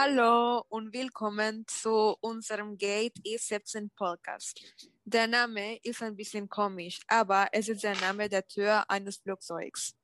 [0.00, 4.56] Hallo und willkommen zu unserem Gate E17 Podcast.
[5.04, 9.96] Der Name ist ein bisschen komisch, aber es ist der Name der Tür eines Flugzeugs.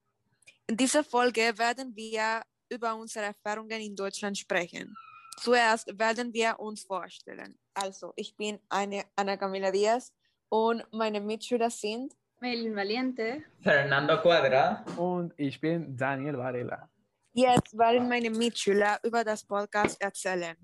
[0.67, 4.97] In dieser Folge werden wir über unsere Erfahrungen in Deutschland sprechen.
[5.39, 7.57] Zuerst werden wir uns vorstellen.
[7.73, 10.13] Also, ich bin eine Ana Camila Diaz
[10.49, 13.45] und meine Mitschüler sind Melin Valiente.
[13.63, 14.85] Fernando Cuadra.
[14.97, 16.89] Und ich bin Daniel Varela.
[17.37, 20.57] Jetzt werden meine Mitschüler über das Podcast erzählen.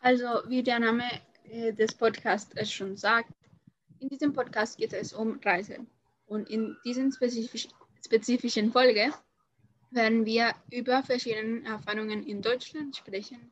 [0.00, 1.04] Also, wie der Name
[1.44, 3.32] äh, des Podcasts es schon sagt,
[3.98, 5.86] in diesem Podcast geht es um Reisen.
[6.26, 7.68] Und in dieser spezifisch,
[8.04, 9.10] spezifischen Folge
[9.90, 13.50] werden wir über verschiedene Erfahrungen in Deutschland sprechen.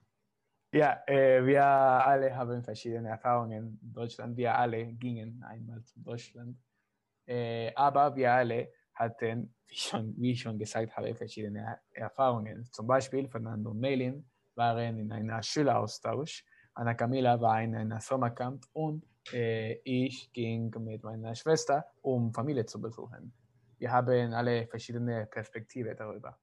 [0.74, 4.36] Ja, äh, wir alle haben verschiedene Erfahrungen in Deutschland.
[4.36, 6.58] Wir alle gingen einmal zu Deutschland.
[7.26, 12.68] Äh, aber wir alle hatten, wie, schon, wie ich schon gesagt habe, verschiedene Erfahrungen.
[12.72, 14.24] Zum Beispiel Fernando und Melin
[14.54, 21.02] waren in einer Schüleraustausch, Anna Camila war in einer Sommercamp und äh, ich ging mit
[21.02, 23.32] meiner Schwester, um Familie zu besuchen.
[23.78, 26.38] Wir haben alle verschiedene Perspektiven darüber.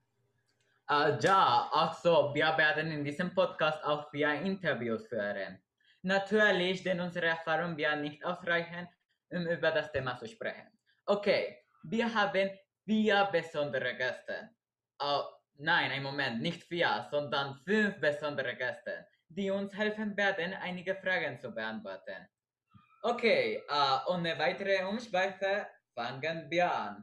[0.88, 5.58] Uh, ja, also wir werden in diesem Podcast auch via Interviews führen.
[6.02, 8.86] Natürlich, denn unsere Erfahrungen werden nicht ausreichen,
[9.30, 10.68] um über das Thema zu sprechen.
[11.06, 12.50] Okay, wir haben
[12.84, 14.50] vier besondere Gäste.
[14.98, 15.22] Oh,
[15.58, 21.38] nein, ein Moment, nicht vier, sondern fünf besondere Gäste, die uns helfen werden, einige Fragen
[21.38, 22.28] zu beantworten.
[23.02, 27.02] Okay, uh, ohne weitere Umschweife fangen wir an.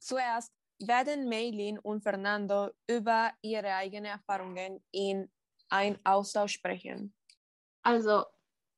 [0.00, 5.30] Zuerst werden Meilin und Fernando über ihre eigenen Erfahrungen in
[5.68, 7.14] ein Austausch sprechen.
[7.82, 8.24] Also,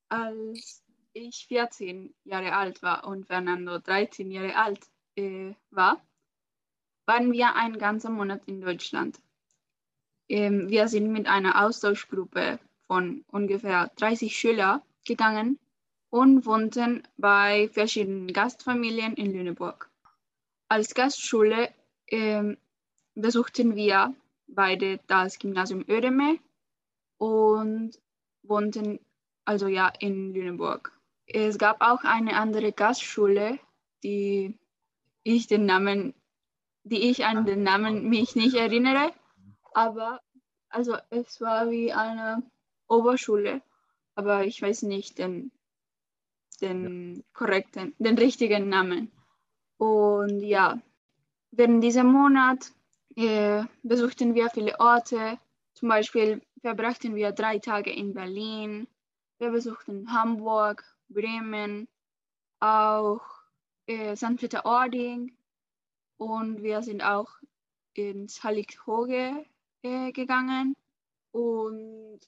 [0.09, 4.87] als ich 14 Jahre alt war und Fernando 13 Jahre alt
[5.17, 6.01] äh, war,
[7.07, 9.19] waren wir einen ganzen Monat in Deutschland.
[10.29, 15.59] Ähm, wir sind mit einer Austauschgruppe von ungefähr 30 Schülern gegangen
[16.11, 19.91] und wohnten bei verschiedenen Gastfamilien in Lüneburg.
[20.69, 21.73] Als Gastschule
[22.09, 22.57] ähm,
[23.15, 24.15] besuchten wir
[24.49, 26.39] beide das Gymnasium Ödeme
[27.19, 27.99] und
[28.43, 29.01] wohnten
[29.45, 30.93] also ja in Lüneburg.
[31.27, 33.59] Es gab auch eine andere Gastschule,
[34.03, 34.59] die
[35.35, 36.15] ich den Namen,
[36.85, 39.13] die ich an den Namen mich nicht erinnere,
[39.75, 40.21] aber
[40.69, 42.43] also es war wie eine
[42.89, 43.63] Oberschule,
[44.15, 45.51] aber ich weiß nicht den,
[46.61, 49.11] den korrekten, den richtigen Namen.
[49.79, 50.79] Und ja,
[51.51, 52.73] während diesem Monat
[53.17, 55.39] äh, besuchten wir viele Orte.
[55.75, 58.87] Zum Beispiel verbrachten wir drei Tage in Berlin.
[59.39, 61.89] Wir besuchten Hamburg, Bremen,
[62.61, 63.36] auch
[63.87, 64.37] äh, St.
[64.37, 65.37] Peter-Ording
[66.19, 67.31] und wir sind auch
[67.95, 69.47] ins Hallighoge
[69.83, 70.75] äh, gegangen.
[71.33, 72.21] Und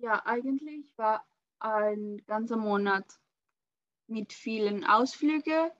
[0.00, 1.24] ja, eigentlich war
[1.58, 3.04] ein ganzer Monat
[4.06, 5.70] mit vielen Ausflügen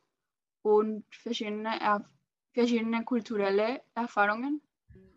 [0.63, 2.05] und verschiedene, er
[2.53, 4.61] verschiedene kulturelle Erfahrungen.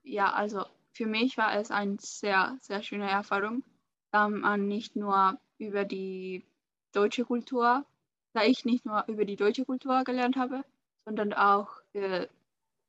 [0.03, 3.63] Ja, also für mich war es eine sehr, sehr schöne Erfahrung,
[4.12, 6.46] da man nicht nur über die
[6.91, 7.85] deutsche Kultur,
[8.34, 10.64] da ich nicht nur über die deutsche Kultur gelernt habe,
[11.06, 12.28] sondern auch äh,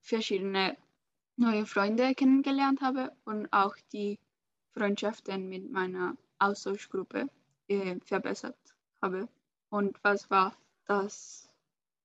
[0.01, 0.77] verschiedene
[1.37, 4.19] neue Freunde kennengelernt habe und auch die
[4.73, 7.29] Freundschaften mit meiner Austauschgruppe
[7.69, 8.57] äh, verbessert
[9.01, 9.29] habe.
[9.71, 10.57] Und was war
[10.87, 11.49] das?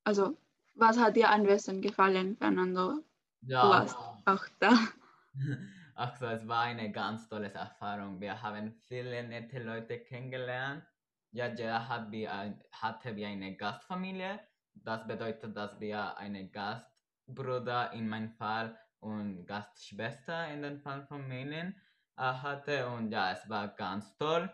[0.04, 0.38] Also,
[0.76, 3.04] was hat dir am besten gefallen, Fernando?
[3.42, 3.62] Ja.
[3.64, 4.72] Du warst auch da.
[5.96, 8.22] Ach so, es war eine ganz tolle Erfahrung.
[8.22, 10.84] Wir haben viele nette Leute kennengelernt.
[11.31, 14.40] Ja, jeder hat ein, hatte wie eine Gastfamilie.
[14.73, 21.28] Das bedeutet, dass wir einen Gastbruder in meinem Fall und Gastschwester in dem Fall von
[21.28, 21.75] Melin
[22.17, 22.88] äh, hatte.
[22.88, 24.50] Und ja, es war ganz toll.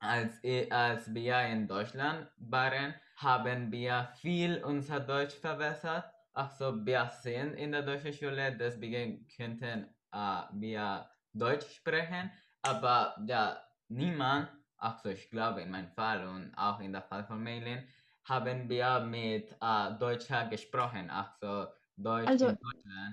[0.00, 6.04] Als, als wir in Deutschland waren, haben wir viel unser Deutsch verbessert.
[6.32, 12.30] Also wir sind in der deutschen Schule, deswegen könnten äh, wir Deutsch sprechen.
[12.62, 17.42] Aber ja, niemand, also ich glaube in meinem Fall und auch in der Fall von
[17.42, 17.82] Melin,
[18.24, 21.10] haben wir mit äh, Deutscher gesprochen.
[21.10, 21.66] Also
[21.96, 22.56] Deutsch Also.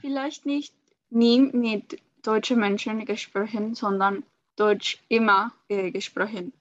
[0.01, 0.75] Vielleicht nicht
[1.09, 4.23] nie mit deutschen Menschen gesprochen, sondern
[4.55, 6.53] Deutsch immer äh, gesprochen.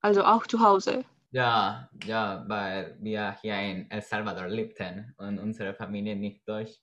[0.00, 1.04] Also auch zu Hause.
[1.32, 6.80] Ja, ja, weil wir hier in El Salvador lebten und unsere Familie nicht Deutsch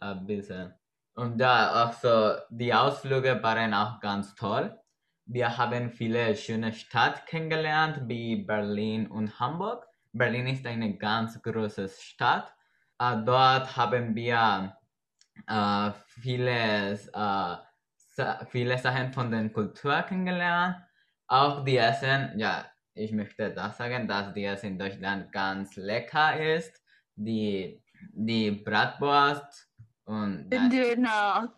[0.00, 0.72] äh, wissen.
[1.14, 4.78] Und da auch so, die Ausflüge waren auch ganz toll.
[5.26, 9.86] Wir haben viele schöne Städte kennengelernt, wie Berlin und Hamburg.
[10.12, 12.54] Berlin ist eine ganz große Stadt.
[13.00, 14.76] Äh, dort haben wir
[15.48, 15.90] äh,
[16.20, 17.56] vieles äh,
[18.48, 20.76] viele Sachen von der Kultur kennengelernt.
[21.26, 22.64] Auch die Essen, ja,
[22.94, 26.82] ich möchte das sagen, dass die Essen in Deutschland ganz lecker ist.
[27.16, 27.82] Die,
[28.12, 29.70] die Bratwurst
[30.04, 31.48] und das, Genau.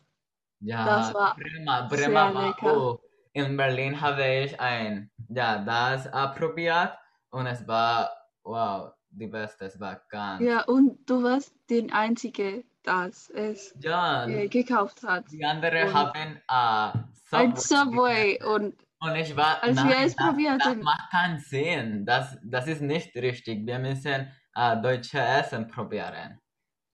[0.60, 2.98] ja, das war Bremer, sehr Bremer war lecker.
[3.38, 6.92] In Berlin habe ich ein, ja, das probiert
[7.30, 8.10] und es war,
[8.42, 14.26] wow, die beste, es war ganz, Ja, und du warst den Einzige, das es ja,
[14.26, 15.30] äh, gekauft hat.
[15.30, 20.16] die anderen haben äh, Ein Subway Subway und Und ich war, als wir nein, es
[20.16, 22.04] das, das probierten, macht keinen Sinn.
[22.04, 23.64] Das, das ist nicht richtig.
[23.64, 26.40] Wir müssen äh, deutsche Essen probieren.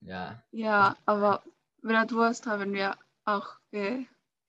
[0.01, 1.41] Ja, ja, aber
[1.81, 2.95] Bratwurst haben wir
[3.25, 4.05] auch äh,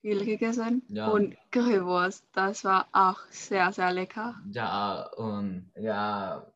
[0.07, 4.37] viel gegessen ja, und Currywurst, das war auch sehr, sehr lecker.
[4.53, 6.47] ja, und ja,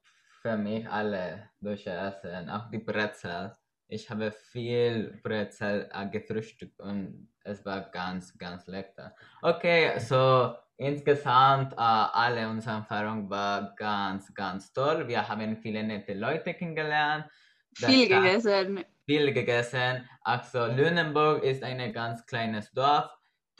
[0.40, 3.56] für mich alle deutsche Essen, auch die Brezel.
[3.88, 9.16] Ich habe viel Brezel äh, gefrühstückt und es war ganz, ganz lecker.
[9.42, 15.08] Okay, so insgesamt äh, alle unsere Erfahrung war ganz, ganz toll.
[15.08, 17.24] Wir haben viele nette Leute kennengelernt.
[17.74, 18.84] Viel gegessen.
[19.06, 20.08] viel gegessen.
[20.22, 23.10] Also Lüneburg ist ein ganz kleines Dorf.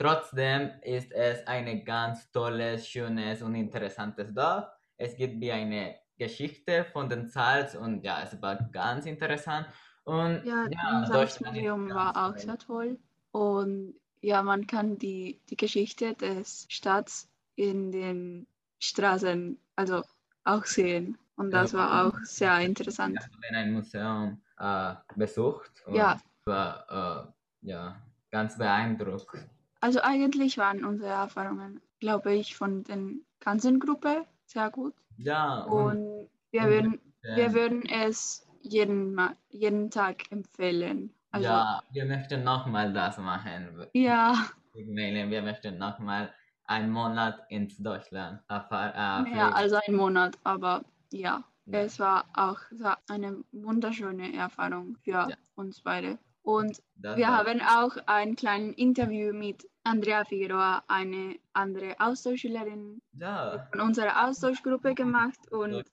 [0.01, 4.65] Trotzdem ist es ein ganz tolles, schönes und interessantes Dorf.
[4.97, 9.67] Es gibt wie eine Geschichte von den Salz und ja, es war ganz interessant.
[10.03, 12.97] Und Ja, ja, das ganz war auch sehr toll.
[13.31, 18.47] Und ja, man kann die, die Geschichte des Stadts in den
[18.79, 20.01] Straßen also
[20.43, 21.17] auch sehen.
[21.35, 23.19] Und das Ja, war auch sehr interessant.
[23.19, 27.33] Wir haben ein Museum äh, besucht und Ja, war
[27.63, 28.01] äh, ja,
[28.31, 29.37] ganz beeindruckt.
[29.81, 32.99] Also eigentlich waren unsere Erfahrungen, glaube ich, von der
[33.39, 34.95] ganzen Gruppe sehr gut.
[35.17, 37.01] Ja, und, Und wir würden,
[37.33, 39.19] wir ähm, würden es jeden,
[39.49, 41.13] jeden Tag empfehlen.
[41.31, 43.87] Also ja, wir möchten nochmal das machen.
[43.93, 44.35] ja,
[44.73, 46.33] wir möchten nochmal
[46.65, 49.55] einen Monat ins Deutschland erfahr- äh, mehr fliegen.
[49.55, 51.43] als ein Monat, aber ja.
[51.65, 52.59] Ja, Es war auch
[53.07, 56.19] eine wunderschöne Erfahrung für ja, uns beide.
[56.43, 63.67] Und das wir haben auch ein kleines Interview mit Andrea Figueroa, eine andere Austauschschülerin ja,
[63.71, 65.39] von unserer Austauschgruppe gemacht.
[65.51, 65.83] Und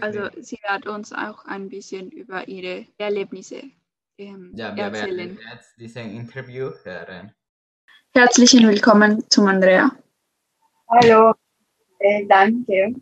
[0.00, 3.62] also sie wird uns auch ein bisschen über ihre Erlebnisse
[4.18, 5.38] ähm, Ja, wir werden erzählen.
[5.52, 7.32] jetzt dieses Interview hören.
[8.14, 9.90] Herzlichen Willkommen zum Andrea.
[10.88, 11.34] Hallo,
[11.98, 12.94] äh, danke,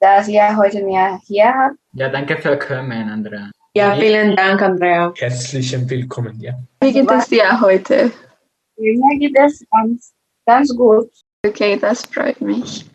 [0.00, 1.76] dass ihr heute mir hier habt.
[1.92, 3.50] Ja, danke für Kommen, Andrea.
[3.74, 5.12] Ja, vielen Dank, Andrea.
[5.16, 6.54] Herzlichen Willkommen, ja.
[6.80, 8.10] Wie geht es dir heute?
[8.76, 10.14] Mir geht es ganz,
[10.46, 11.10] ganz gut.
[11.44, 12.86] Okay, das freut mich.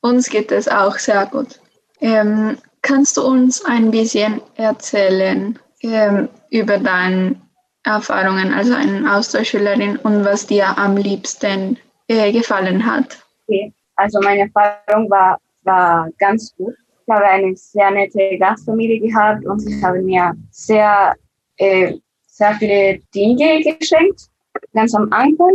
[0.00, 1.60] Uns geht es auch sehr gut.
[2.00, 7.40] Ähm, kannst du uns ein bisschen erzählen ähm, über deine
[7.84, 13.18] Erfahrungen als eine Austauschschülerin und was dir am liebsten äh, gefallen hat?
[13.46, 13.72] Okay.
[13.96, 16.74] Also meine Erfahrung war, war ganz gut.
[17.08, 21.14] Ich habe eine sehr nette Gastfamilie gehabt und sie haben mir sehr,
[21.56, 21.94] äh,
[22.26, 24.28] sehr viele Dinge geschenkt,
[24.74, 25.54] ganz am Anfang.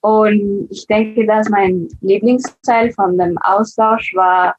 [0.00, 4.56] Und ich denke, dass mein Lieblingsteil von dem Austausch war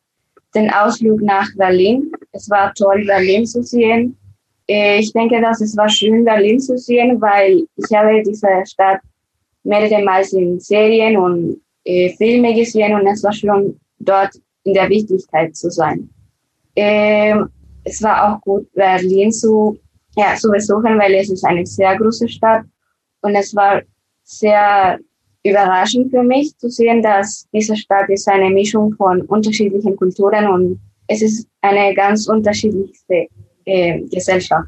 [0.55, 2.13] den Ausflug nach Berlin.
[2.31, 4.17] Es war toll, Berlin zu sehen.
[4.69, 9.01] Äh, Ich denke, dass es war schön, Berlin zu sehen, weil ich habe diese Stadt
[9.63, 14.89] mehrere Mal in Serien und äh, Filme gesehen und es war schon dort in der
[14.89, 16.09] Wichtigkeit zu sein.
[16.75, 17.49] Ähm,
[17.83, 19.77] es war auch gut, Berlin zu,
[20.15, 22.63] ja, zu besuchen, weil es ist eine sehr große Stadt
[23.21, 23.81] und es war
[24.23, 24.99] sehr
[25.43, 30.79] überraschend für mich zu sehen, dass diese Stadt ist eine Mischung von unterschiedlichen Kulturen und
[31.07, 33.27] es ist eine ganz unterschiedliche
[33.65, 34.67] äh, Gesellschaft.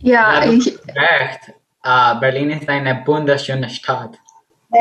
[0.00, 1.54] Ja, Ja, ich, recht.
[1.84, 4.18] Äh, Berlin ist eine wunderschöne Stadt.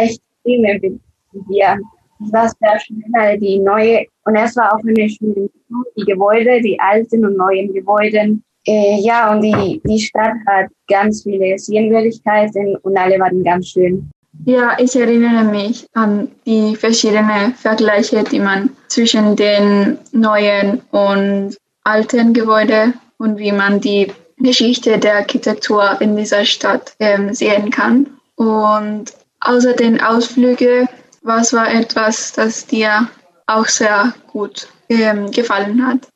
[0.01, 1.01] Ich stimme mit
[1.50, 1.77] dir.
[2.25, 5.50] Es war schön, weil die neue, und es war auch eine schöne
[5.98, 8.38] die Gebäude, die alten und neuen Gebäude.
[8.65, 14.10] Äh, ja, und die, die Stadt hat ganz viele Sehenswürdigkeiten und alle waren ganz schön.
[14.46, 22.34] ja, ich erinnere mich an die verschiedenen Vergleiche, die man zwischen den neuen und alten
[22.34, 28.08] Gebäuden und wie man die Geschichte der Architektur in dieser Stadt ähm, sehen kann.
[28.36, 30.88] Und außer den Ausflügen,
[31.24, 33.10] was war etwas, das dir
[33.48, 36.08] auch sehr gut ähm, gefallen hat?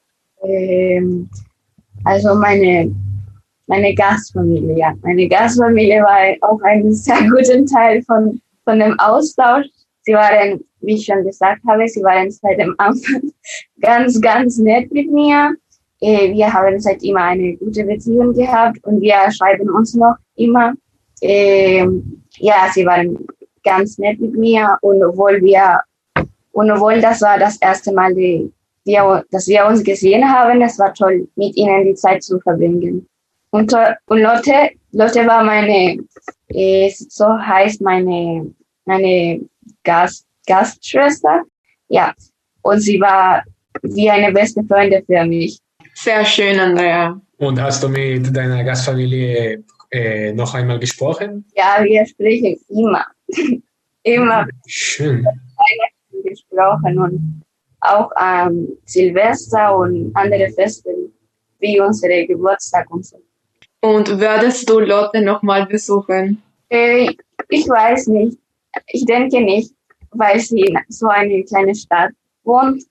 [0.43, 1.29] Ähm,
[2.03, 2.93] also meine,
[3.67, 4.93] meine Gastfamilie, ja.
[5.01, 9.65] Meine Gastfamilie war auch ein sehr guter Teil von, von dem Austausch.
[10.01, 13.31] Sie waren, wie ich schon gesagt habe, sie waren seit dem Anfang
[13.81, 15.53] ganz, ganz nett mit mir.
[15.99, 20.73] Äh, Wir haben seit immer eine gute Beziehung gehabt und wir schreiben uns noch immer.
[21.21, 23.17] Ähm, Ja, sie waren
[23.67, 25.79] ganz nett mit mir und obwohl wir,
[26.51, 28.51] und obwohl das war das erste Mal, die,
[28.85, 33.05] wir, dass wir uns gesehen haben, es war toll, mit ihnen die Zeit zu verbringen.
[33.51, 33.73] Und,
[34.07, 35.99] und Lotte, Lotte war meine,
[36.49, 38.53] äh, so heißt meine,
[38.85, 39.41] meine
[39.83, 41.43] Gast, Gastschwester.
[41.89, 42.13] Ja.
[42.61, 43.43] Und sie war
[43.81, 45.59] wie eine beste Freundin für mich.
[45.93, 47.19] Sehr schön, Andrea.
[47.37, 51.45] Und hast du mit deiner Gastfamilie äh, noch einmal gesprochen?
[51.55, 53.05] Ja, wir sprechen immer.
[54.03, 54.47] immer.
[54.67, 55.25] Schön.
[56.23, 57.43] gesprochen und
[57.81, 60.89] auch ähm, Silvester und andere Feste
[61.59, 63.17] wie unsere Geburtstag und so.
[63.81, 66.41] Und würdest du Lotte nochmal besuchen?
[66.69, 67.09] Äh,
[67.49, 68.37] ich weiß nicht.
[68.87, 69.71] Ich denke nicht,
[70.11, 72.11] weil sie in so eine kleine Stadt
[72.43, 72.83] wohnt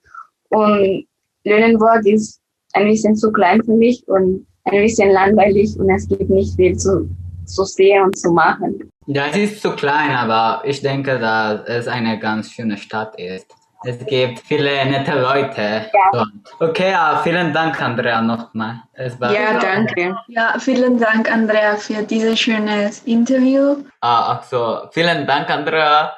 [0.49, 1.05] und
[1.43, 2.41] Lönenburg ist
[2.73, 6.75] ein bisschen zu klein für mich und ein bisschen langweilig und es gibt nicht viel
[6.77, 7.09] zu,
[7.45, 8.89] zu sehen und zu machen.
[9.09, 13.47] Ja, es ist zu klein, aber ich denke, dass es eine ganz schöne Stadt ist.
[13.85, 16.09] Es gibt viele nette Leute Ja.
[16.11, 16.27] dort.
[16.59, 18.81] Okay, ja, vielen Dank, Andrea, nochmal.
[18.91, 20.13] Es war Ja, danke.
[20.27, 23.77] Ja, vielen Dank, Andrea, für dieses schöne Interview.
[24.01, 26.13] Ah, also, vielen Dank, Andrea.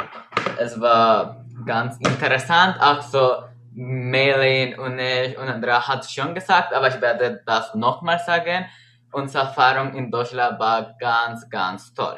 [0.58, 2.76] Es war ganz interessant.
[2.80, 3.44] Also,
[3.76, 8.66] Melin und ich und Andrea hat schon gesagt, aber ich werde das nochmal sagen.
[9.12, 12.18] Unsere Erfahrung in Deutschland war ganz, ganz toll.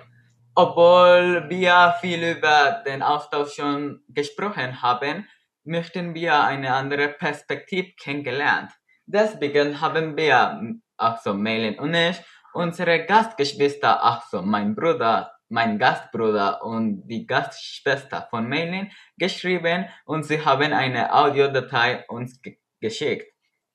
[0.55, 5.27] Obwohl wir viel über den Austausch schon gesprochen haben,
[5.63, 8.71] möchten wir eine andere Perspektive kennengelernt.
[9.05, 10.61] Deswegen haben wir,
[10.97, 12.21] also Melin und ich,
[12.53, 20.43] unsere Gastgeschwister, also mein Bruder, mein Gastbruder und die Gastschwester von Melin geschrieben und sie
[20.43, 23.31] haben eine Audiodatei uns ge geschickt.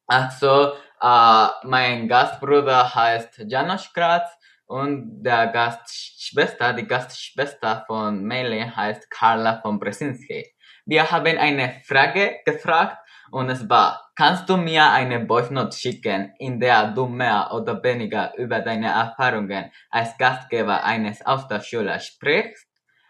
[0.09, 4.29] Also, äh, mein Gastbruder heißt Janos Kratz
[4.67, 10.45] und der Gastschwester, die Gastschwester von Melin heißt Carla von Bresinski.
[10.85, 12.99] Wir haben eine Frage gefragt
[13.31, 17.83] und es war, kannst du mir eine Voice Note schicken, in der du mehr oder
[17.83, 22.67] weniger über deine Erfahrungen als Gastgeber eines Austauschschülers sprichst?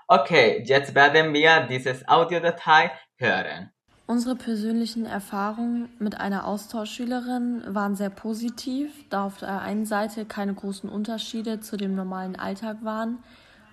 [0.09, 3.76] Okay, jetzt werden wir dieses Audiodatei hören.
[4.09, 10.55] Unsere persönlichen Erfahrungen mit einer Austauschschülerin waren sehr positiv, da auf der einen Seite keine
[10.55, 13.19] großen Unterschiede zu dem normalen Alltag waren,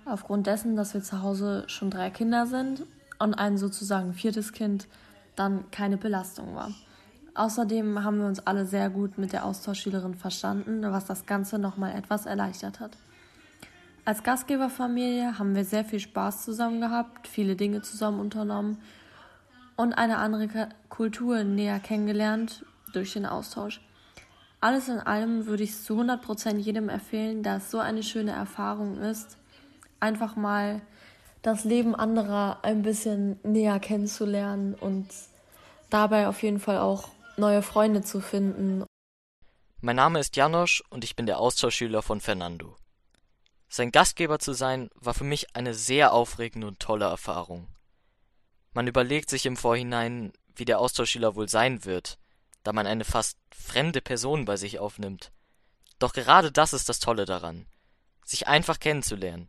[0.06, 2.84] aufgrund dessen, dass wir zu Hause schon drei Kinder sind
[3.20, 4.88] und ein sozusagen viertes Kind
[5.36, 6.72] dann keine Belastung war.
[7.36, 11.96] Außerdem haben wir uns alle sehr gut mit der Austauschschülerin verstanden, was das Ganze nochmal
[11.96, 12.98] etwas erleichtert hat.
[14.04, 18.80] Als Gastgeberfamilie haben wir sehr viel Spaß zusammen gehabt, viele Dinge zusammen unternommen
[19.76, 23.82] und eine andere Kultur näher kennengelernt durch den Austausch.
[24.62, 28.98] Alles in allem würde ich zu 100% jedem empfehlen, da es so eine schöne Erfahrung
[29.02, 29.38] ist,
[30.00, 30.82] einfach mal
[31.42, 35.10] das Leben anderer ein bisschen näher kennenzulernen und
[35.90, 38.86] dabei auf jeden Fall auch neue Freunde zu finden.
[39.82, 42.78] Mein Name ist Janosch und ich bin der Austauschschüler von Fernando.
[43.68, 47.68] Sein Gastgeber zu sein, war für mich eine sehr aufregende und tolle Erfahrung.
[48.74, 52.18] Man überlegt sich im Vorhinein, wie der Austauschschüler wohl sein wird,
[52.64, 55.32] da man eine fast fremde Person bei sich aufnimmt.
[56.00, 57.66] Doch gerade das ist das Tolle daran,
[58.26, 59.48] sich einfach kennenzulernen.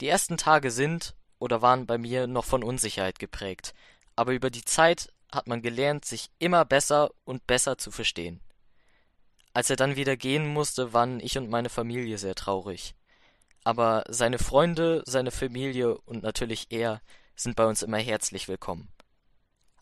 [0.00, 3.74] Die ersten Tage sind oder waren bei mir noch von Unsicherheit geprägt,
[4.16, 8.40] aber über die Zeit hat man gelernt, sich immer besser und besser zu verstehen.
[9.52, 12.94] Als er dann wieder gehen musste, waren ich und meine Familie sehr traurig.
[13.64, 17.02] Aber seine Freunde, seine Familie und natürlich er
[17.40, 18.88] sind bei uns immer herzlich willkommen.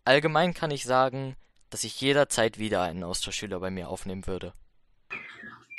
[0.05, 1.37] Allgemein kann ich sagen,
[1.71, 4.53] dass ich jederzeit wieder einen Austauschschüler bei mir aufnehmen würde.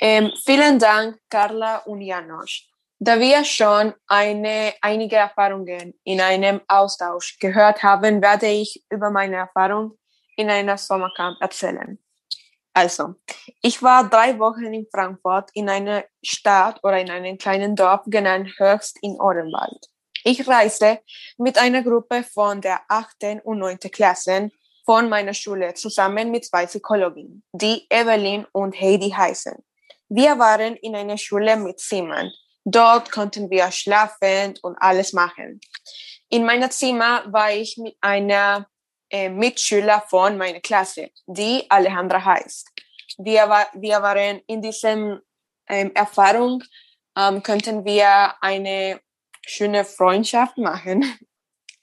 [0.00, 2.68] Ähm, vielen Dank, Carla und Janosch.
[3.00, 9.36] Da wir schon eine, einige Erfahrungen in einem Austausch gehört haben, werde ich über meine
[9.36, 9.96] Erfahrung
[10.36, 11.98] in einer Sommercamp erzählen.
[12.74, 13.14] Also,
[13.62, 18.52] ich war drei Wochen in Frankfurt in einer Stadt oder in einem kleinen Dorf genannt
[18.58, 19.88] Höchst in Odenwald.
[20.24, 21.00] Ich reiste
[21.36, 23.40] mit einer Gruppe von der 8.
[23.44, 23.78] und 9.
[23.90, 24.50] Klasse
[24.84, 29.54] von meiner Schule zusammen mit zwei Psychologinnen, die Evelyn und Heidi heißen.
[30.08, 32.30] Wir waren in einer Schule mit Zimmern.
[32.64, 35.60] Dort konnten wir schlafen und alles machen.
[36.30, 38.66] In meinem Zimmer war ich mit einer
[39.10, 42.68] äh, Mitschüler von meiner Klasse, die Alejandra heißt.
[43.18, 45.20] Wir, war, wir waren in diesem
[45.68, 46.62] ähm, Erfahrung,
[47.16, 49.00] ähm, könnten wir eine
[49.48, 51.04] schöne Freundschaft machen.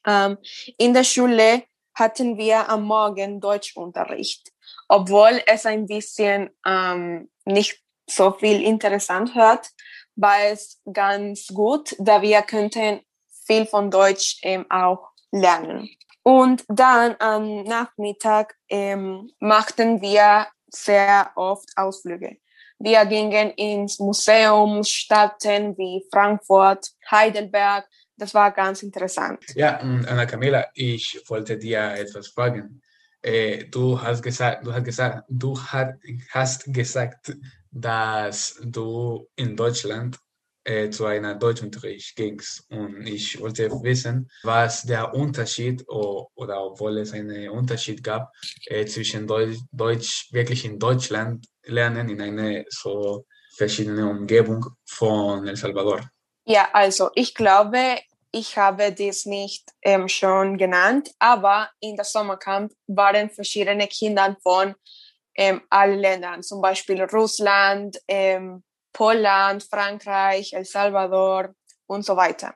[0.08, 0.38] Ähm,
[0.78, 1.64] in der Schule
[1.96, 4.52] hatten wir am Morgen Deutschunterricht,
[4.88, 9.72] obwohl es ein bisschen ähm, nicht so viel interessant hört,
[10.16, 13.02] war es ganz gut, da wir könnten
[13.48, 15.90] viel von Deutsch ähm, auch lernen.
[16.22, 22.38] Und dann am Nachmittag ähm, machten wir sehr oft Ausflüge.
[22.80, 27.86] Wir gingen ins Museum, Städten wie Frankfurt, Heidelberg.
[28.18, 29.40] Das war ganz interessant.
[29.56, 32.82] Ja, Anna Camila, ich wollte dir etwas fragen.
[33.22, 37.36] Äh, du hast gesagt, du hast gesagt, du hast gesagt,
[37.72, 40.18] dass du in Deutschland
[40.64, 42.66] äh, zu einer Deutschunterricht gingst.
[42.70, 48.32] Und ich wollte wissen, was der Unterschied oder, obwohl es einen Unterschied gab
[48.66, 55.56] äh, zwischen Deutsch, Deutsch wirklich in Deutschland lernen in einer so verschiedenen Umgebung von El
[55.56, 56.02] Salvador.
[56.46, 58.00] Ja, also ich glaube,
[58.32, 64.76] ich habe dies nicht ähm, schon genannt, aber in der Sommercamp waren verschiedene Kinder von
[65.36, 71.54] ähm, allen Ländern, zum Beispiel Russland, ähm, Polen, Frankreich, El Salvador
[71.88, 72.54] und so weiter.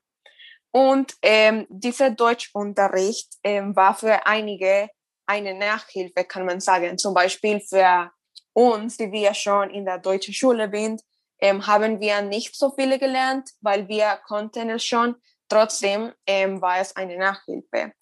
[0.72, 4.90] Und ähm, dieser Deutschunterricht ähm, war für einige
[5.26, 6.98] eine Nachhilfe, kann man sagen.
[6.98, 8.12] Zum Beispiel für
[8.54, 11.02] uns, die wir schon in der deutschen Schule sind,
[11.40, 15.16] ähm, haben wir nicht so viele gelernt, weil wir konnten es schon.
[15.48, 17.94] Trotzdem ähm, war es eine Nachhilfe.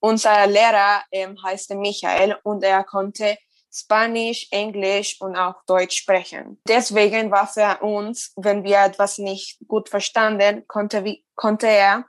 [0.00, 3.36] Unser Lehrer ähm, heißt Michael und er konnte
[3.72, 6.60] Spanisch, Englisch und auch Deutsch sprechen.
[6.68, 11.02] Deswegen war für uns, wenn wir etwas nicht gut verstanden, konnte,
[11.34, 12.04] konnte er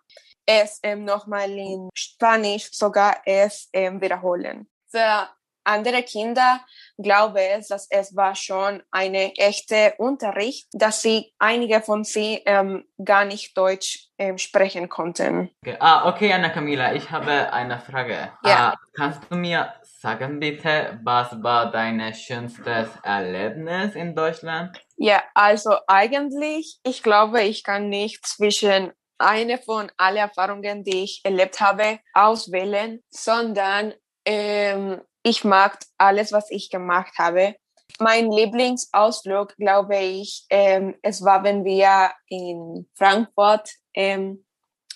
[0.45, 4.69] es ähm, nochmal in Spanisch sogar es ähm, wiederholen.
[4.91, 5.27] Für
[5.65, 6.61] andere Kinder
[6.97, 12.85] glaube ich, dass es war schon eine echte Unterricht, dass sie einige von sie ähm,
[13.03, 15.49] gar nicht Deutsch ähm, sprechen konnten.
[15.61, 15.77] Okay.
[15.79, 18.31] Ah, okay, Anna Camila, ich habe eine Frage.
[18.43, 18.73] Ja.
[18.73, 24.77] Ah, kannst du mir sagen bitte, was war dein schönstes Erlebnis in Deutschland?
[24.97, 31.21] Ja, also eigentlich, ich glaube, ich kann nicht zwischen eine von allen Erfahrungen, die ich
[31.23, 33.93] erlebt habe, auswählen, sondern
[34.25, 37.55] ähm, ich mag alles, was ich gemacht habe.
[37.99, 44.45] Mein Lieblingsausflug, glaube ich, ähm, es war, wenn wir in Frankfurt ähm,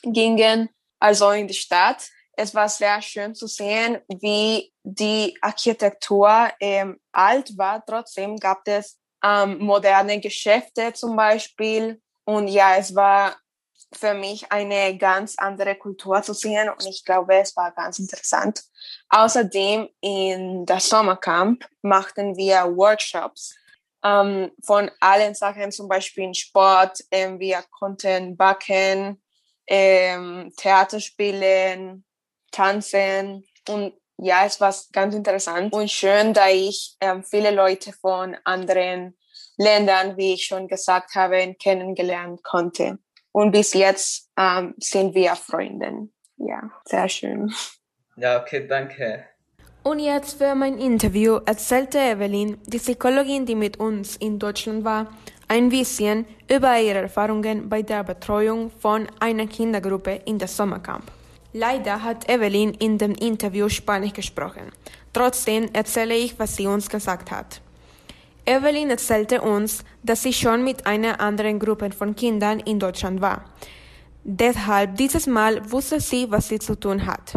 [0.04, 2.08] gingen, also in die Stadt.
[2.34, 7.84] Es war sehr schön zu sehen, wie die Architektur ähm, alt war.
[7.84, 12.00] Trotzdem gab es ähm, moderne Geschäfte zum Beispiel.
[12.26, 13.36] Und ja, es war
[13.92, 18.62] für mich eine ganz andere Kultur zu sehen und ich glaube, es war ganz interessant.
[19.10, 23.56] Außerdem in der Sommercamp machten wir Workshops
[24.04, 27.00] ähm, von allen Sachen, zum Beispiel in Sport.
[27.12, 29.22] Ähm, wir konnten backen,
[29.68, 32.06] ähm, Theater spielen,
[32.52, 38.36] tanzen und ja, es war ganz interessant und schön, da ich ähm, viele Leute von
[38.44, 39.18] anderen
[39.58, 43.00] Ländern, wie ich schon gesagt habe, kennengelernt konnte.
[43.32, 46.10] Und bis jetzt ähm, sind wir Freunde.
[46.38, 47.54] Ja, sehr schön.
[48.16, 49.26] Ja, okay, danke.
[49.84, 55.08] Und jetzt für mein Interview erzählte Evelyn, die Psychologin, die mit uns in Deutschland war,
[55.48, 61.12] ein bisschen über ihre Erfahrungen bei der Betreuung von einer Kindergruppe in der Sommercamp.
[61.54, 64.72] Leider hat Evelyn in dem Interview Spanisch gesprochen.
[65.14, 67.62] Trotzdem erzähle ich, was sie uns gesagt hat.
[68.50, 73.46] Evelyn erzählte uns, dass sie schon mit einer anderen Gruppe von Kindern in Deutschland war.
[74.24, 77.36] Deshalb dieses Mal wusste sie, was sie zu tun hat.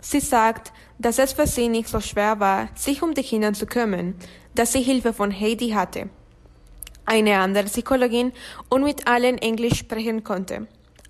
[0.00, 3.66] Sie sagt, dass es für sie nicht so schwer war, sich um die Kinder zu
[3.66, 4.14] kümmern,
[4.54, 6.08] dass sie Hilfe von Heidi hatte,
[7.04, 8.32] eine andere Psychologin
[8.70, 10.68] und mit allen Englisch sprechen konnte.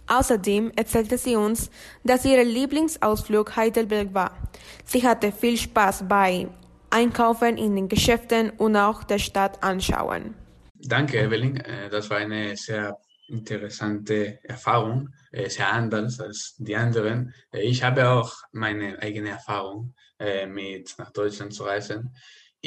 [0.09, 1.71] Außerdem erzählte sie uns,
[2.03, 4.33] dass ihr Lieblingsausflug Heidelberg war.
[4.85, 6.49] Sie hatte viel Spaß bei
[6.97, 10.35] Einkaufen in den Geschäften und auch der Stadt anschauen.
[10.73, 11.59] Danke, Evelyn.
[11.59, 12.97] Äh, das war eine sehr
[13.29, 17.35] interessante Erfahrung, äh, sehr anders als die anderen.
[17.53, 19.95] Äh, ich habe auch meine eigene Erfahrung
[20.49, 22.17] mit nach Deutschland zu reisen.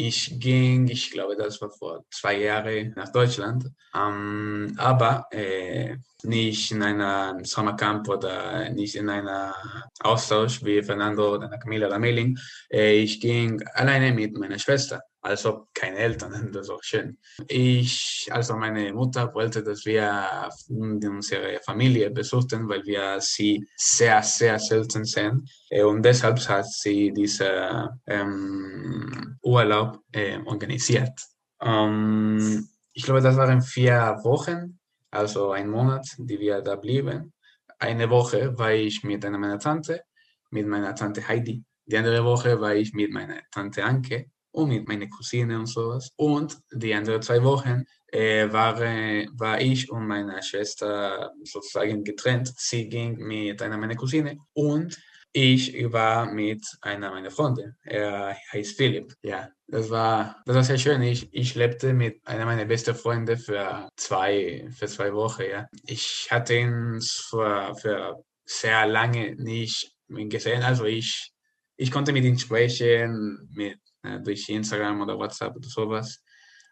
[0.01, 6.71] Ich ging, ich glaube, das war vor zwei Jahren nach Deutschland, ähm, aber äh, nicht
[6.71, 9.53] in einer Sommercamp oder nicht in einer
[9.99, 12.39] Austausch wie Fernando oder Camila oder Meling.
[12.71, 17.17] Äh, ich ging alleine mit meiner Schwester also keine Eltern, das ist auch schön.
[17.47, 24.59] Ich, also meine Mutter wollte, dass wir unsere Familie besuchten, weil wir sie sehr, sehr
[24.59, 25.45] selten sehen.
[25.69, 31.19] Äh, und deshalb hat sie diesen ähm, Urlaub äh, organisiert.
[31.59, 34.79] Um, ich glaube, das waren vier Wochen,
[35.11, 37.33] also ein Monat, die wir da blieben.
[37.79, 40.03] Eine Woche war ich mit einer meiner Tante,
[40.51, 41.63] mit meiner Tante Heidi.
[41.85, 46.11] Die andere Woche war ich mit meiner Tante Anke und mit meiner Cousine und sowas.
[46.15, 52.53] Und die anderen zwei Wochen äh, war, war ich und meine Schwester sozusagen getrennt.
[52.57, 54.97] Sie ging mit einer meiner Cousine und
[55.31, 57.75] ich war mit einer meiner Freunde.
[57.83, 59.13] Er heißt Philipp.
[59.21, 61.01] Ja, das war, das war sehr schön.
[61.03, 65.43] Ich, ich lebte mit einer meiner besten Freunde für zwei, für zwei Wochen.
[65.49, 65.67] Ja.
[65.85, 70.63] Ich hatte ihn für, für sehr lange nicht gesehen.
[70.63, 71.31] Also ich,
[71.77, 76.23] ich konnte mit ihm sprechen, mit, äh, durch Instagram oder WhatsApp oder sowas.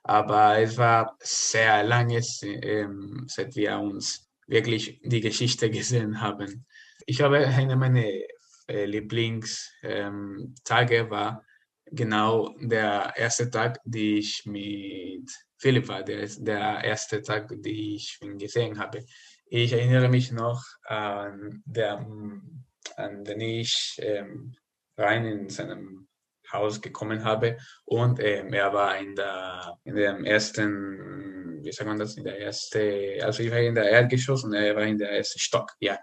[0.04, 6.65] Aber es war sehr lange, ähm, seit wir uns wirklich die Geschichte gesehen haben.
[7.06, 8.04] Ich habe eine meiner
[8.67, 11.45] äh, Lieblingstage ähm, war
[11.86, 18.17] genau der erste Tag, die ich mit Philipp war, der, der erste Tag, den ich
[18.21, 19.03] ihn gesehen habe.
[19.47, 22.06] Ich erinnere mich noch an, der,
[22.95, 24.56] an den ich ähm,
[24.97, 26.08] rein in seinem
[26.51, 31.99] Haus gekommen habe und ähm, er war in der in dem ersten wie sagt man
[31.99, 35.12] das in der erste also ich war in der Erdgeschoss und er war in der
[35.12, 35.97] ersten Stock ja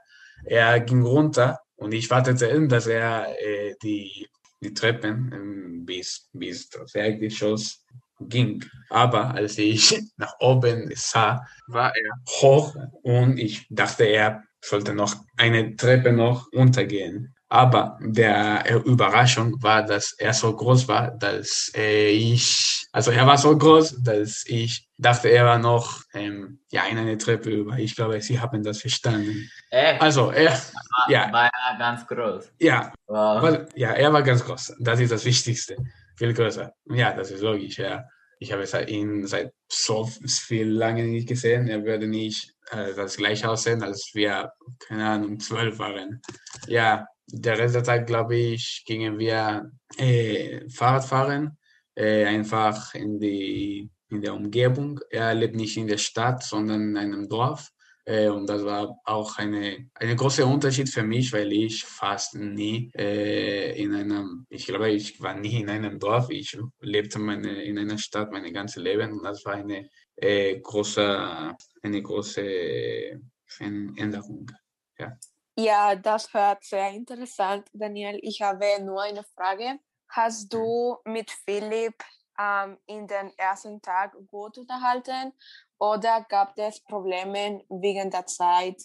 [0.44, 4.28] er ging runter und ich wartete in, dass er äh, die,
[4.60, 7.84] die Treppen ähm, bis, bis das Erdgeschoss
[8.20, 8.64] ging.
[8.90, 15.14] Aber als ich nach oben sah, war er hoch und ich dachte, er sollte noch
[15.36, 17.33] eine Treppe noch runtergehen.
[17.54, 23.38] Aber der Überraschung war, dass er so groß war, dass äh, ich, also er war
[23.38, 27.78] so groß, dass ich dachte, er war noch ähm, ja, in eine Treppe über.
[27.78, 29.48] Ich glaube, Sie haben das verstanden.
[29.70, 30.02] Echt?
[30.02, 31.32] Also er war, ja.
[31.32, 32.50] war er ganz groß.
[32.58, 33.40] Ja, Wow.
[33.42, 34.74] weil, ja, er war ganz groß.
[34.80, 35.76] Das ist das Wichtigste.
[36.16, 36.72] Viel größer.
[36.86, 38.02] Ja, das ist logisch, ja.
[38.40, 41.68] Ich habe seit- ihn seit so viel lange nicht gesehen.
[41.68, 44.50] Er würde nicht äh, das gleiche aussehen, als wir,
[44.88, 46.20] keine Ahnung, zwölf waren.
[46.66, 51.58] Ja, der Rest der Zeit, glaube ich, gingen wir äh, Fahrrad fahren,
[51.94, 55.00] äh, einfach in, die, in der Umgebung.
[55.10, 57.70] Er lebt nicht in der Stadt, sondern in einem Dorf.
[58.06, 62.90] Äh, und das war auch eine, eine große Unterschied für mich, weil ich fast nie
[62.94, 66.28] äh, in einem, ich glaube, ich war nie in einem Dorf.
[66.30, 71.54] Ich lebte meine, in einer Stadt mein ganzes Leben und das war eine äh, große,
[71.82, 73.20] eine große
[73.60, 74.50] Änderung.
[74.98, 75.16] Ja.
[75.56, 78.18] Ja, das hört sehr interessant, Daniel.
[78.22, 79.78] Ich habe nur eine Frage.
[80.08, 81.94] Hast du mit Philipp
[82.38, 85.32] ähm, in den ersten Tag gut unterhalten
[85.78, 88.82] oder gab es Probleme wegen der Zeit,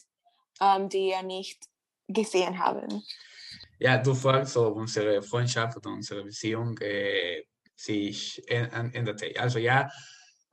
[0.62, 1.64] ähm, die ihr nicht
[2.08, 3.04] gesehen haben?
[3.80, 7.44] Ja, du fragst, ob unsere Freundschaft oder unsere Beziehung äh,
[7.76, 9.34] sich änderte.
[9.40, 9.90] Also ja,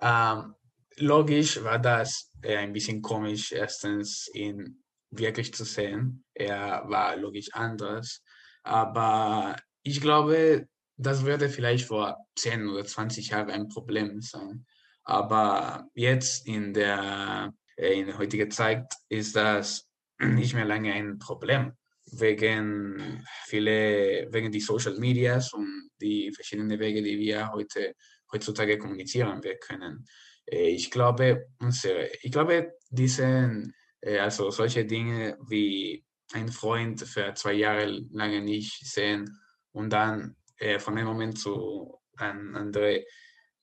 [0.01, 0.55] ähm,
[0.97, 4.83] logisch war das äh, ein bisschen komisch, erstens ihn
[5.19, 6.25] wirklich zu sehen.
[6.35, 8.23] Er war logisch anders,
[8.63, 14.67] aber ich glaube, das würde vielleicht vor 10 oder 20 Jahren ein Problem sein.
[15.05, 19.87] Aber jetzt in der, äh, in der heutigen Zeit ist das
[20.19, 21.73] nicht mehr lange ein Problem
[22.13, 27.95] wegen viele, wegen die Social Medias und die verschiedenen Wege, die wir heute,
[28.33, 30.05] heutzutage kommunizieren wir können.
[30.47, 33.63] Äh, Ich glaube, unsere, ich glaube, diese, äh,
[34.03, 39.41] also solche Dinge wie ein Freund für zwei Jahre lange nicht sehen
[39.73, 43.05] und dann äh, von einem Moment zu einem anderen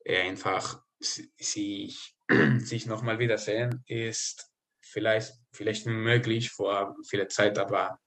[0.05, 2.15] äh, einfach si- sich,
[2.59, 4.49] sich nochmal wiedersehen, ist
[4.81, 7.99] vielleicht, vielleicht möglich vor vieler Zeit, aber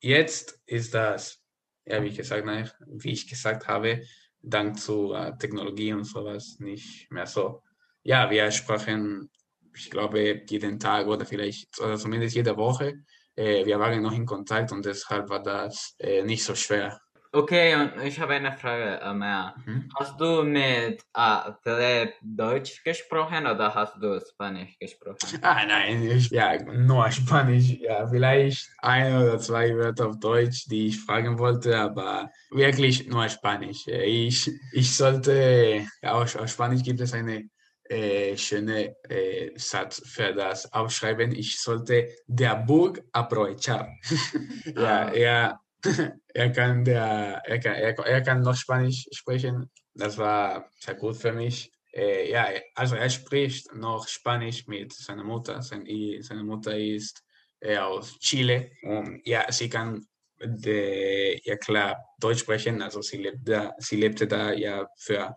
[0.00, 1.42] jetzt ist das,
[1.86, 4.02] ja, wie ich gesagt, nein, wie ich gesagt habe,
[4.40, 7.62] dank zu äh, Technologie und sowas nicht mehr so.
[8.02, 9.30] Ja, wir sprachen,
[9.76, 12.94] ich glaube, jeden Tag oder vielleicht, oder zumindest jede Woche.
[13.36, 17.00] Äh, wir waren noch in Kontakt und deshalb war das äh, nicht so schwer.
[17.34, 19.56] Okay, und ich habe eine Frage äh, mehr.
[19.66, 19.90] Mhm.
[19.98, 25.18] Hast du mit äh, Philipp Deutsch gesprochen oder hast du Spanisch gesprochen?
[25.42, 27.70] Ah, nein, ich, ja, nur Spanisch.
[27.80, 33.28] Ja, vielleicht ein oder zwei Wörter auf Deutsch, die ich fragen wollte, aber wirklich nur
[33.28, 33.84] Spanisch.
[33.88, 37.48] Ich, ich sollte, ja, auf Spanisch gibt es eine
[37.88, 41.32] äh, schöne äh, Satz für das Aufschreiben.
[41.32, 43.88] Ich sollte der Bug aprovechar.
[44.76, 45.12] ja, Ah.
[45.12, 45.60] er,
[46.28, 49.70] er kann der, er kann, er, er kann noch Spanisch sprechen.
[49.94, 51.70] Das war sehr gut für mich.
[51.92, 55.62] Äh, ja, also er spricht noch Spanisch mit seiner Mutter.
[55.62, 55.86] Sein,
[56.20, 57.22] seine Mutter ist
[57.60, 60.06] äh, aus Chile und ja, sie kann
[60.42, 62.82] de, ja klar Deutsch sprechen.
[62.82, 65.34] Also sie, lebt da, sie lebte da ja für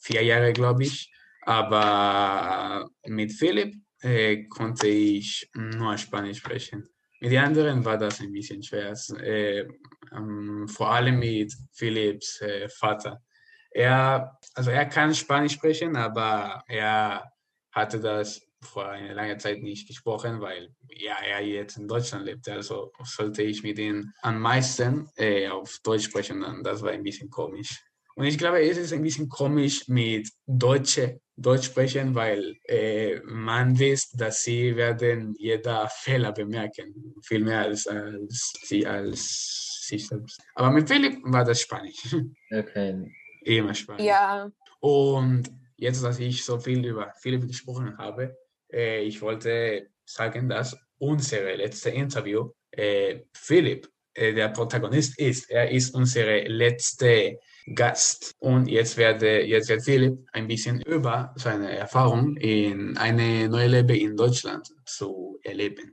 [0.00, 1.12] vier Jahre, glaube ich.
[1.42, 6.88] Aber mit Philipp äh, konnte ich nur Spanisch sprechen.
[7.20, 8.94] Mit den anderen war das ein bisschen schwer.
[9.18, 9.66] Äh,
[10.12, 13.22] ähm, vor allem mit Philipps äh, Vater.
[13.70, 17.30] Er, also er kann Spanisch sprechen, aber er,
[17.72, 22.48] hatte das vor einer langen Zeit nicht gesprochen, weil ja, er jetzt in Deutschland lebt.
[22.48, 27.02] Also sollte ich mit ihm am meisten äh, auf Deutsch sprechen und das war ein
[27.02, 27.82] bisschen komisch.
[28.16, 33.78] Und ich glaube, es ist ein bisschen komisch mit Deutsche Deutsch sprechen, weil äh, man
[33.78, 40.40] weiß, dass sie werden jeder Fehler bemerken, viel mehr als, als sie als sich selbst.
[40.54, 42.02] Aber mit Philipp war das Spanisch.
[42.52, 43.10] Okay.
[43.42, 44.04] Immer Spanisch.
[44.04, 44.50] Ja,
[44.80, 48.36] Und jetzt, dass ich so viel über Philipp gesprochen habe,
[48.70, 55.50] äh, ich wollte sagen, dass unser letztes Interview äh, Philipp äh, der Protagonist ist.
[55.50, 57.32] Er ist unser letzter
[57.74, 58.34] Gast.
[58.38, 63.96] Und jetzt, werde, jetzt wird Philipp ein bisschen über seine Erfahrung in eine neue Leben
[63.96, 65.92] in Deutschland zu erleben.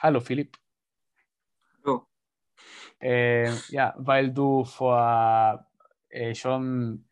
[0.00, 0.56] Hallo Philipp.
[1.84, 2.06] Hallo.
[3.00, 5.66] Äh, ja, weil du vor
[6.08, 7.04] äh, schon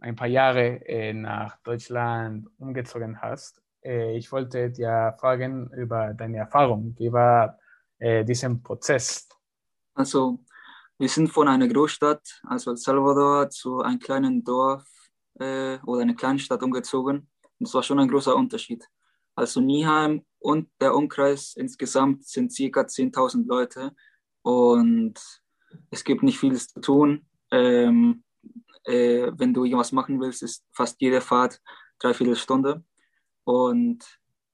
[0.00, 6.38] ein paar Jahre äh, nach Deutschland umgezogen hast, äh, ich wollte dir fragen über deine
[6.38, 6.94] Erfahrung.
[6.98, 7.58] Wie war
[7.98, 9.28] äh, dieser Prozess?
[9.94, 10.40] Also,
[10.98, 14.84] wir sind von einer Großstadt, also El Salvador, zu einem kleinen Dorf
[15.34, 17.28] äh, oder einer kleinen Stadt umgezogen.
[17.58, 18.84] Und das war schon ein großer Unterschied.
[19.36, 23.94] Also Nieheim und der Umkreis insgesamt sind circa 10.000 Leute
[24.42, 25.14] und
[25.90, 27.26] es gibt nicht viel zu tun.
[27.52, 28.24] Ähm,
[28.84, 31.60] äh, wenn du irgendwas machen willst, ist fast jede Fahrt
[32.00, 32.82] dreiviertel Stunde.
[33.44, 34.04] Und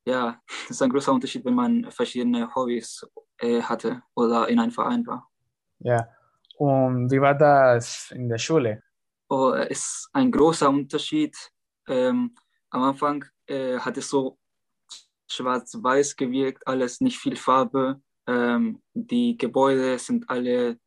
[0.04, 3.06] ja, das ist ein großer Unterschied, wenn man verschiedene Hobbys
[3.38, 5.30] äh, hatte oder in einem Verein war.
[5.78, 6.06] Ja,
[6.56, 8.82] und wie war das in der Schule?
[9.28, 11.36] Oh, es ist ein großer Unterschied.
[11.88, 12.34] Ähm,
[12.70, 14.38] am Anfang äh, hat es so
[15.30, 18.00] schwarz-weiß gewirkt, alles nicht viel Farbe.
[18.26, 20.78] Ähm, die Gebäude sind alle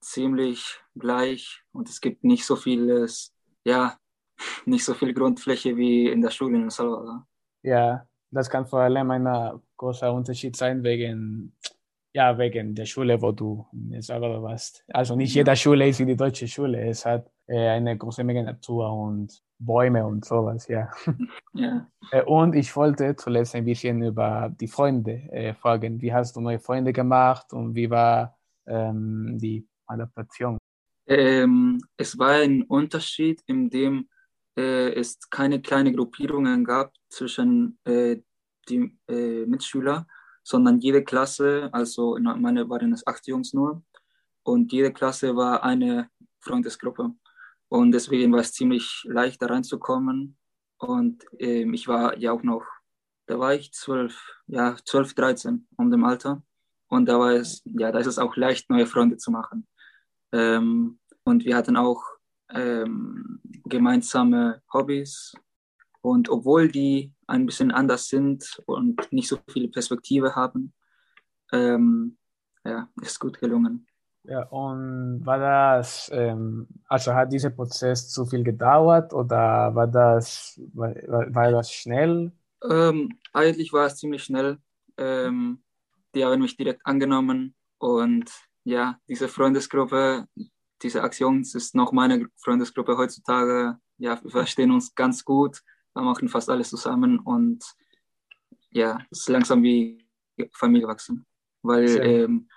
[0.00, 3.96] ziemlich gleich und es gibt nicht so vieles, ja,
[4.66, 7.26] nicht so viel Grundfläche wie in der Schule in El Salvador.
[7.62, 11.56] Ja, das kann vor allem ein großer Unterschied sein wegen,
[12.16, 14.82] ja, wegen der Schule, wo du in Salvador warst.
[14.88, 16.88] Also nicht jede Schule ist wie die deutsche Schule.
[16.88, 20.88] Es hat äh, eine große Menge Natur und Bäume und sowas, ja.
[21.52, 21.86] Ja.
[22.10, 26.00] Äh, Und ich wollte zuletzt ein bisschen über die Freunde äh, fragen.
[26.00, 28.34] Wie hast du neue Freunde gemacht und wie war
[28.66, 30.56] ähm, die Adaptation?
[31.06, 34.08] Ähm, es war ein Unterschied, in dem
[34.56, 38.16] äh, es keine kleine Gruppierungen gab zwischen äh,
[38.68, 40.06] die äh, Mitschüler,
[40.46, 43.82] sondern jede Klasse, also in meine waren es acht Jungs nur,
[44.44, 47.10] und jede Klasse war eine Freundesgruppe.
[47.68, 50.36] Und deswegen war es ziemlich leicht, da reinzukommen.
[50.78, 52.64] Und ähm, ich war ja auch noch,
[53.26, 56.44] da war ich zwölf, ja, zwölf, dreizehn um dem Alter.
[56.86, 59.66] Und da war es, ja, da ist es auch leicht, neue Freunde zu machen.
[60.30, 62.04] Ähm, und wir hatten auch
[62.50, 65.34] ähm, gemeinsame Hobbys.
[66.02, 70.72] Und obwohl die ein bisschen anders sind und nicht so viele Perspektive haben,
[71.52, 72.16] ähm,
[72.64, 73.86] ja, ist gut gelungen.
[74.24, 80.60] Ja, und war das, ähm, also hat dieser Prozess zu viel gedauert oder war das,
[80.74, 82.32] war, war das schnell?
[82.68, 84.58] Ähm, eigentlich war es ziemlich schnell.
[84.96, 85.62] Ähm,
[86.14, 88.30] die haben mich direkt angenommen und
[88.64, 90.26] ja, diese Freundesgruppe,
[90.82, 93.78] diese Aktion ist noch meine Freundesgruppe heutzutage.
[93.98, 95.62] Ja, wir verstehen uns ganz gut,
[95.96, 97.64] wir machen fast alles zusammen und
[98.70, 100.06] ja, es ist langsam wie
[100.52, 101.26] Familie wachsen,
[101.62, 102.48] weil ähm,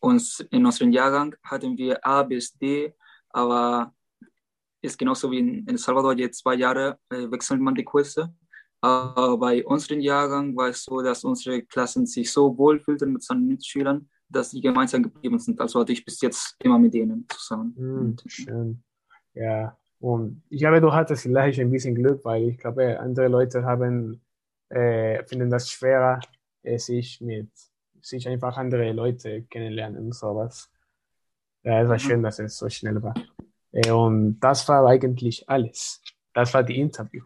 [0.00, 2.94] uns in unserem Jahrgang hatten wir A bis D,
[3.28, 3.94] aber
[4.82, 8.34] ist genauso wie in, El Salvador, jetzt zwei Jahre äh, wechselt man die Kurse.
[8.80, 13.46] Aber bei unserem Jahrgang war es so, dass unsere Klassen sich so wohlfühlten mit seinen
[13.46, 15.60] Mitschülern, dass sie gemeinsam geblieben sind.
[15.60, 17.74] Also hatte ich bis jetzt immer mit denen zusammen.
[17.76, 18.82] Hm, schön.
[19.34, 23.64] Ja, und ich glaube, du hattest vielleicht ein bisschen Glück, weil ich glaube, andere Leute
[23.64, 24.20] haben,
[24.70, 26.20] äh, finden das schwerer,
[26.62, 27.50] äh, sich mit,
[28.00, 30.70] sich einfach andere Leute kennenlernen und sowas.
[31.62, 32.00] Ja, es war Mhm.
[32.00, 33.14] schön, dass es so schnell war.
[33.72, 36.00] Äh, und das war eigentlich alles.
[36.32, 37.22] Das war die Interview.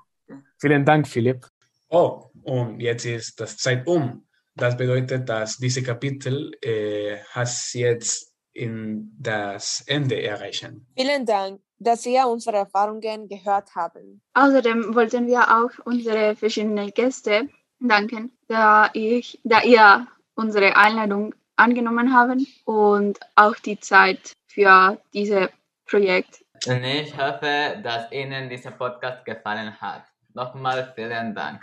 [0.59, 1.47] Vielen Dank, Philipp.
[1.91, 4.27] Oh, und jetzt ist das Zeit um.
[4.57, 10.87] Das bedeutet, dass diese Kapitel äh, has jetzt in das Ende erreichen.
[10.97, 14.21] vielen Dank, dass ihr unsere Erfahrungen gehört haben.
[14.35, 17.49] Außerdem wollten wir auch unsere verschiedenen Gäste
[17.81, 25.49] danken, da, ich, da ihr unsere Einladung angenommen haben und auch die Zeit für dieses
[25.87, 26.45] Projekt.
[26.67, 30.05] Und ich hoffe, dass Ihnen dieser Podcast gefallen hat.
[30.33, 31.61] Nochmal vielen Dank.